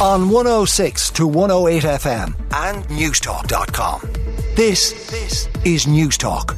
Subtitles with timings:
[0.00, 4.00] on 106 to 108 FM and Newstalk.com.
[4.54, 6.56] This, this is Newstalk.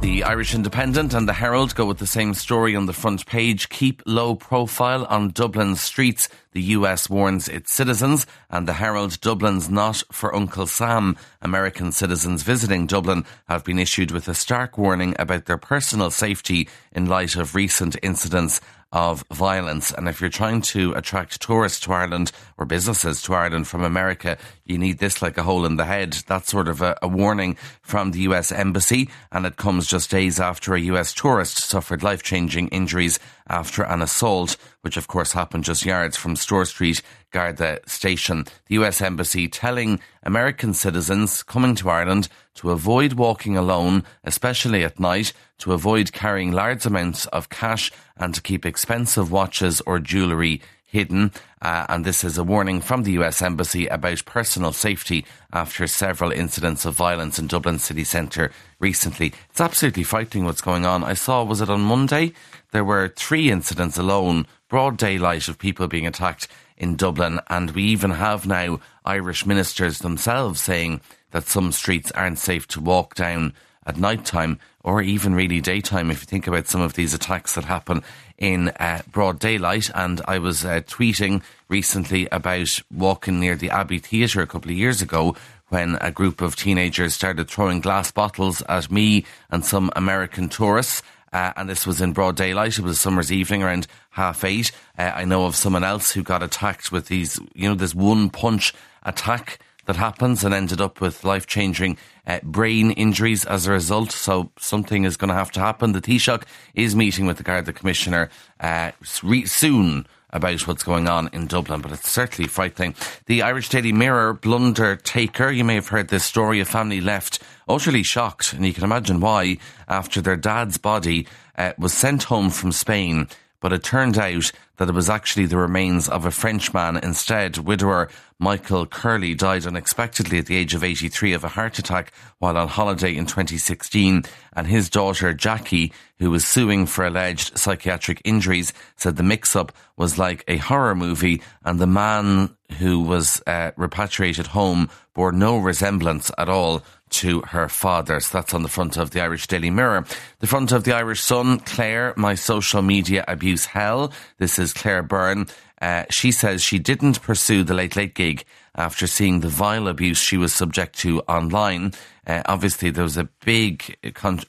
[0.00, 3.68] The Irish Independent and the Herald go with the same story on the front page.
[3.68, 6.28] Keep low profile on Dublin's streets.
[6.52, 11.16] The US warns its citizens, and the Herald Dublin's not for Uncle Sam.
[11.42, 16.68] American citizens visiting Dublin have been issued with a stark warning about their personal safety
[16.92, 18.60] in light of recent incidents
[18.92, 19.92] of violence.
[19.92, 24.36] And if you're trying to attract tourists to Ireland or businesses to Ireland from America,
[24.64, 26.14] you need this like a hole in the head.
[26.26, 29.08] That's sort of a, a warning from the US Embassy.
[29.30, 33.18] And it comes just days after a US tourist suffered life changing injuries
[33.50, 38.46] after an assault, which of course happened just yards from Store Street Garda Station.
[38.66, 45.00] The US Embassy telling American citizens coming to Ireland to avoid walking alone, especially at
[45.00, 50.62] night, to avoid carrying large amounts of cash and to keep expensive watches or jewellery
[50.90, 51.32] hidden.
[51.62, 56.32] Uh, and this is a warning from the US Embassy about personal safety after several
[56.32, 59.32] incidents of violence in Dublin city centre recently.
[59.50, 61.04] It's absolutely frightening what's going on.
[61.04, 62.32] I saw, was it on Monday?
[62.72, 67.40] There were three incidents alone, broad daylight of people being attacked in Dublin.
[67.48, 72.80] And we even have now Irish ministers themselves saying that some streets aren't safe to
[72.80, 73.54] walk down
[73.86, 77.54] at night time or even really daytime if you think about some of these attacks
[77.54, 78.02] that happen
[78.38, 79.90] in uh, broad daylight.
[79.94, 84.76] And I was uh, tweeting recently about walking near the Abbey Theatre a couple of
[84.76, 85.36] years ago
[85.68, 91.02] when a group of teenagers started throwing glass bottles at me and some American tourists.
[91.32, 92.76] Uh, and this was in broad daylight.
[92.76, 94.72] It was a summer's evening around half eight.
[94.98, 98.30] Uh, I know of someone else who got attacked with these, you know, this one
[98.30, 103.72] punch attack that happens and ended up with life changing uh, brain injuries as a
[103.72, 104.12] result.
[104.12, 105.92] So something is going to have to happen.
[105.92, 108.92] The Taoiseach is meeting with the Garda Commissioner uh,
[109.22, 112.94] re- soon about what's going on in Dublin, but it's certainly frightening.
[113.26, 117.40] The Irish Daily Mirror blunder taker, you may have heard this story, a family left
[117.68, 119.58] utterly shocked, and you can imagine why,
[119.88, 121.26] after their dad's body
[121.58, 123.28] uh, was sent home from Spain
[123.60, 127.58] but it turned out that it was actually the remains of a Frenchman instead.
[127.58, 132.56] Widower Michael Curley died unexpectedly at the age of 83 of a heart attack while
[132.56, 134.22] on holiday in 2016,
[134.54, 140.18] and his daughter Jackie, who was suing for alleged psychiatric injuries, said the mix-up was
[140.18, 146.30] like a horror movie, and the man who was uh, repatriated home bore no resemblance
[146.38, 148.20] at all to her father.
[148.20, 150.06] So that's on the front of the Irish Daily Mirror.
[150.38, 154.12] The front of the Irish Sun, Claire, my social media abuse hell.
[154.38, 155.46] This is Claire Byrne.
[155.80, 160.18] Uh, she says she didn't pursue the Late Late gig after seeing the vile abuse
[160.18, 161.92] she was subject to online.
[162.26, 163.96] Uh, obviously, there was a big,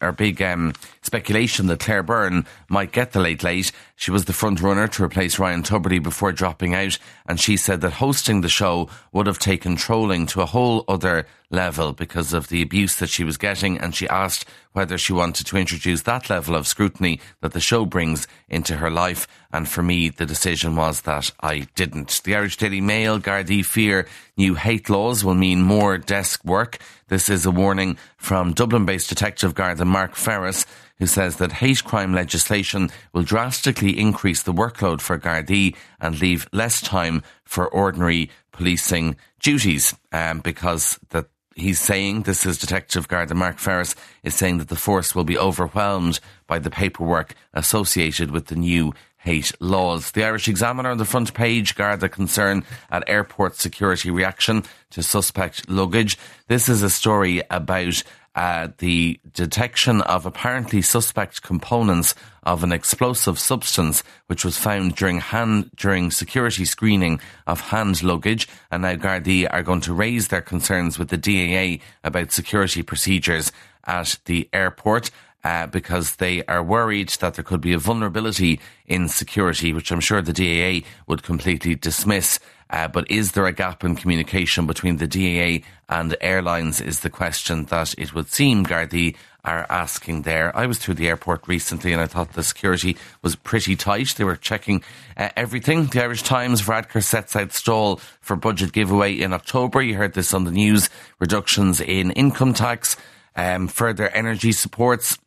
[0.02, 3.72] or big um, speculation that Claire Byrne might get the late late.
[3.96, 7.81] She was the front runner to replace Ryan Tubridy before dropping out, and she said
[7.81, 12.50] that hosting the show would have taken trolling to a whole other level because of
[12.50, 16.30] the abuse that she was getting, and she asked whether she wanted to introduce that
[16.30, 19.28] level of scrutiny that the show brings into her life.
[19.53, 22.22] And for me, the decision was that I didn't.
[22.23, 24.07] The Irish Daily Mail, Gardaí fear
[24.38, 26.79] new hate laws will mean more desk work.
[27.09, 30.66] This is a warning from Dublin based detective Garda Mark Ferris,
[31.00, 36.47] who says that hate crime legislation will drastically increase the workload for Gardaí and leave
[36.53, 43.35] less time for ordinary policing duties um, because that he's saying, this is Detective Garda
[43.35, 48.47] Mark Ferris, is saying that the force will be overwhelmed by the paperwork associated with
[48.47, 50.12] the new hate laws.
[50.12, 55.70] The Irish Examiner on the front page, Garda concern at airport security reaction to suspect
[55.70, 56.18] luggage.
[56.48, 63.38] This is a story about uh, the detection of apparently suspect components of an explosive
[63.38, 69.48] substance which was found during hand during security screening of hand luggage and now Gardaí
[69.52, 73.52] are going to raise their concerns with the DAA about security procedures
[73.84, 75.12] at the airport
[75.44, 80.00] uh, because they are worried that there could be a vulnerability in security, which I'm
[80.00, 82.40] sure the DAA would completely dismiss.
[82.69, 86.80] Uh, but is there a gap in communication between the DAA and airlines?
[86.80, 90.56] Is the question that it would seem Gardaí are asking there.
[90.56, 94.10] I was through the airport recently and I thought the security was pretty tight.
[94.10, 94.83] They were checking
[95.18, 95.88] uh, everything.
[95.88, 99.81] The Irish Times, Varadkar sets out stall for budget giveaway in October.
[99.81, 100.89] You heard this on the news.
[101.19, 102.98] Reductions in income tax,
[103.36, 105.18] um, further energy supports.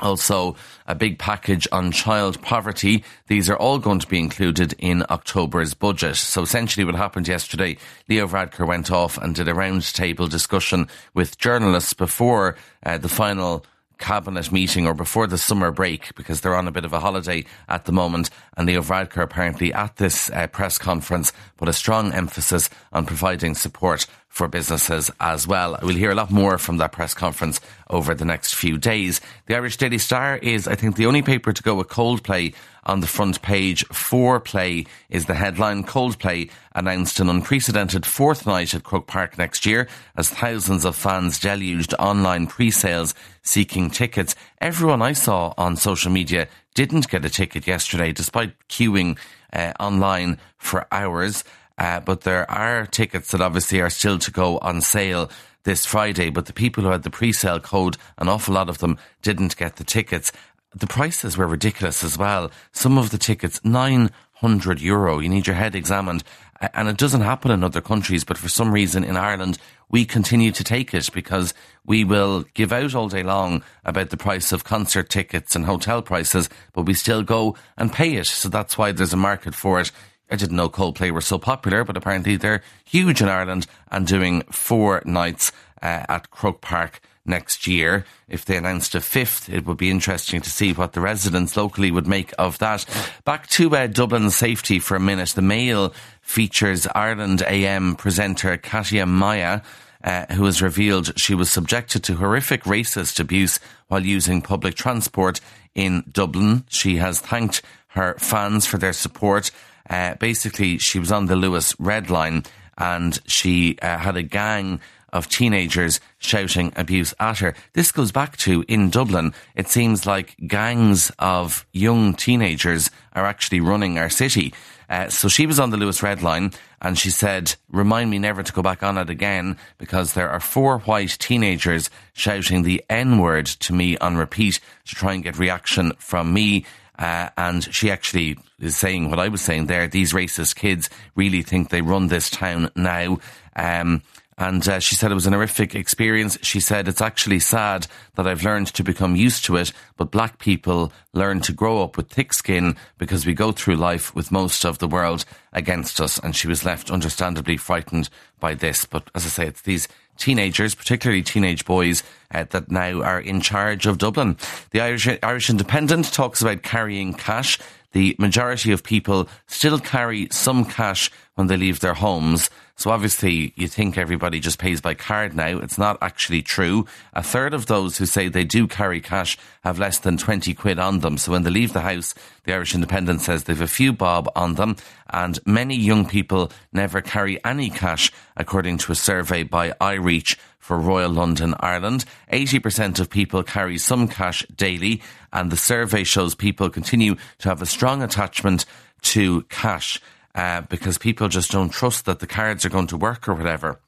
[0.00, 0.56] Also,
[0.86, 3.04] a big package on child poverty.
[3.28, 6.16] These are all going to be included in October's budget.
[6.16, 7.76] So essentially what happened yesterday,
[8.08, 13.64] Leo Varadkar went off and did a roundtable discussion with journalists before uh, the final
[13.98, 17.44] cabinet meeting or before the summer break because they're on a bit of a holiday
[17.68, 18.30] at the moment.
[18.56, 23.54] And Leo Varadkar apparently at this uh, press conference put a strong emphasis on providing
[23.54, 25.78] support for businesses as well.
[25.80, 29.20] We'll hear a lot more from that press conference over the next few days.
[29.46, 32.52] The Irish Daily Star is, I think, the only paper to go with Coldplay
[32.84, 33.86] on the front page.
[33.88, 35.84] Foreplay is the headline.
[35.84, 41.38] Coldplay announced an unprecedented fourth night at Croke Park next year as thousands of fans
[41.38, 44.34] deluged online pre-sales seeking tickets.
[44.60, 49.18] Everyone I saw on social media didn't get a ticket yesterday despite queuing
[49.52, 51.44] uh, online for hours.
[51.76, 55.30] Uh, but there are tickets that obviously are still to go on sale
[55.64, 56.30] this Friday.
[56.30, 59.76] But the people who had the pre-sale code, an awful lot of them didn't get
[59.76, 60.30] the tickets.
[60.74, 62.50] The prices were ridiculous as well.
[62.72, 65.20] Some of the tickets, 900 euro.
[65.20, 66.24] You need your head examined.
[66.72, 69.58] And it doesn't happen in other countries, but for some reason in Ireland,
[69.90, 71.54] we continue to take it because
[71.84, 76.02] we will give out all day long about the price of concert tickets and hotel
[76.02, 78.26] prices, but we still go and pay it.
[78.26, 79.92] So that's why there's a market for it.
[80.30, 84.40] I didn't know Coldplay were so popular, but apparently they're huge in Ireland and doing
[84.50, 88.04] four nights uh, at Croke Park next year.
[88.28, 91.90] If they announced a fifth, it would be interesting to see what the residents locally
[91.90, 92.84] would make of that.
[93.24, 95.30] Back to uh, Dublin safety for a minute.
[95.30, 99.62] The Mail features Ireland AM presenter Katja Mia.
[100.02, 105.40] Uh, who has revealed she was subjected to horrific racist abuse while using public transport
[105.74, 106.64] in Dublin.
[106.68, 109.50] She has thanked her fans for their support
[109.88, 112.44] uh, basically, she was on the Luas Red Line
[112.78, 114.80] and she uh, had a gang
[115.14, 117.54] of teenagers shouting abuse at her.
[117.72, 119.32] This goes back to in Dublin.
[119.54, 124.52] It seems like gangs of young teenagers are actually running our city.
[124.90, 126.52] Uh, so she was on the Luas Red Line
[126.82, 130.40] and she said, remind me never to go back on it again because there are
[130.40, 135.38] four white teenagers shouting the N word to me on repeat to try and get
[135.38, 136.66] reaction from me.
[136.98, 139.88] Uh, and she actually is saying what I was saying there.
[139.88, 143.18] These racist kids really think they run this town now.
[143.56, 144.02] Um,
[144.36, 146.38] and uh, she said it was an horrific experience.
[146.42, 147.86] She said it's actually sad
[148.16, 151.96] that I've learned to become used to it, but black people learn to grow up
[151.96, 156.18] with thick skin because we go through life with most of the world against us.
[156.18, 158.08] And she was left understandably frightened
[158.40, 158.84] by this.
[158.84, 159.86] But as I say, it's these
[160.16, 162.02] teenagers, particularly teenage boys,
[162.32, 164.36] uh, that now are in charge of Dublin.
[164.70, 167.58] The Irish, Irish Independent talks about carrying cash.
[167.94, 172.50] The majority of people still carry some cash when they leave their homes.
[172.76, 175.58] So obviously you think everybody just pays by card now.
[175.58, 176.86] It's not actually true.
[177.12, 180.80] A third of those who say they do carry cash have less than 20 quid
[180.80, 181.18] on them.
[181.18, 184.54] So when they leave the house, the Irish Independent says they've a few bob on
[184.54, 184.74] them
[185.08, 190.78] and many young people never carry any cash according to a survey by iReach for
[190.78, 192.06] Royal London, Ireland.
[192.32, 197.60] 80% of people carry some cash daily and the survey shows people continue to have
[197.60, 198.64] a strong attachment
[199.02, 200.00] to cash
[200.34, 203.78] uh, because people just don't trust that the cards are going to work or whatever.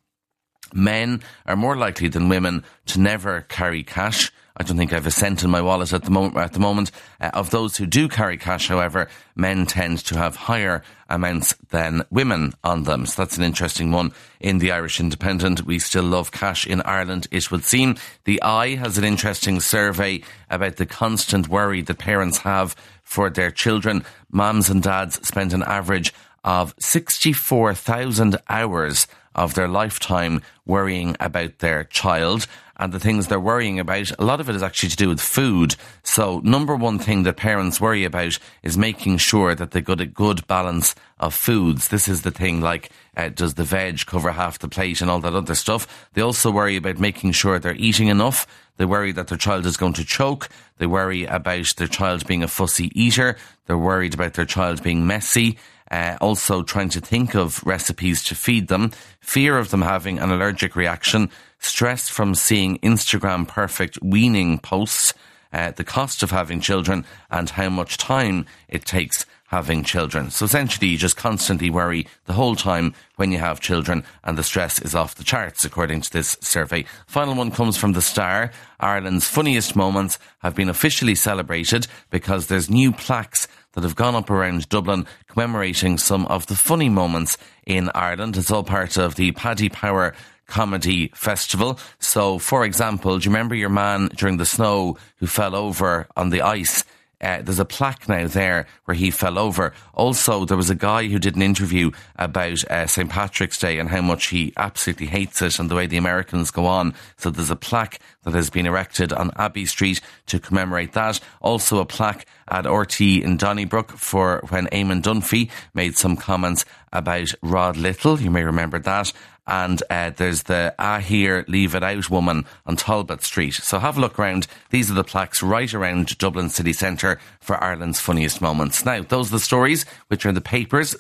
[0.75, 4.31] Men are more likely than women to never carry cash.
[4.59, 6.37] I don't think I have a cent in my wallet at the moment.
[6.37, 10.35] At the moment, uh, of those who do carry cash, however, men tend to have
[10.35, 13.05] higher amounts than women on them.
[13.05, 15.67] So that's an interesting one in the Irish Independent.
[15.67, 17.27] We still love cash in Ireland.
[17.31, 22.39] It would seem the Eye has an interesting survey about the constant worry that parents
[22.39, 24.05] have for their children.
[24.31, 26.15] Moms and dads spend an average
[26.45, 32.47] of 64,000 hours of their lifetime worrying about their child
[32.79, 35.21] and the things they're worrying about, a lot of it is actually to do with
[35.21, 35.77] food.
[36.03, 40.07] So, number one thing that parents worry about is making sure that they get a
[40.07, 41.89] good balance of foods.
[41.89, 45.21] This is the thing like, uh, does the veg cover half the plate and all
[45.21, 46.09] that other stuff?
[46.13, 48.47] They also worry about making sure they're eating enough.
[48.77, 50.51] They worry that their child is going to choke.
[50.77, 53.37] They worry about their child being a fussy eater.
[53.67, 55.59] They're worried about their child being messy
[55.91, 60.31] uh, also trying to think of recipes to feed them, fear of them having an
[60.31, 65.15] allergic reaction, stress from seeing Instagram perfect weaning posts,
[65.53, 70.31] uh, the cost of having children, and how much time it takes having children.
[70.31, 74.43] So essentially, you just constantly worry the whole time when you have children, and the
[74.43, 76.85] stress is off the charts, according to this survey.
[77.07, 78.51] Final one comes from the Star.
[78.81, 84.31] Ireland's funniest moments have been officially celebrated because there's new plaques that have gone up
[84.31, 88.37] around Dublin commemorating some of the funny moments in Ireland.
[88.37, 90.15] It's all part of the Paddy Power
[90.47, 91.79] Comedy Festival.
[91.99, 96.31] So, for example, do you remember your man during the snow who fell over on
[96.31, 96.85] the ice
[97.21, 99.73] uh, there's a plaque now there where he fell over.
[99.95, 103.09] Also, there was a guy who did an interview about uh, St.
[103.09, 106.67] Patrick's Day and how much he absolutely hates it and the way the Americans go
[106.67, 106.95] on.
[107.17, 111.21] So there's a plaque that has been erected on Abbey Street to commemorate that.
[111.41, 117.33] Also, a plaque at RTÉ in Donnybrook for when Eamon Dunphy made some comments about
[117.43, 118.21] Rod Little.
[118.21, 119.13] You may remember that
[119.47, 123.55] and uh, there's the Ah Here, Leave It Out woman on Talbot Street.
[123.55, 124.47] So have a look around.
[124.71, 128.85] These are the plaques right around Dublin city centre for Ireland's funniest moments.
[128.85, 130.97] Now, those are the stories which are in the papers.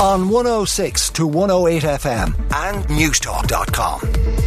[0.00, 4.00] On 106 to 108 FM and Newstalk.com.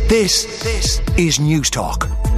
[0.07, 2.32] This, this is Newstalk.